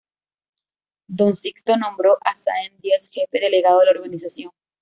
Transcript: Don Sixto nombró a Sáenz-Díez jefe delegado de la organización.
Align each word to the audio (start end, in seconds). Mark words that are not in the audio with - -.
Don 1.19 1.35
Sixto 1.35 1.77
nombró 1.77 2.17
a 2.25 2.33
Sáenz-Díez 2.33 3.07
jefe 3.11 3.39
delegado 3.39 3.77
de 3.81 3.85
la 3.85 3.91
organización. 3.91 4.51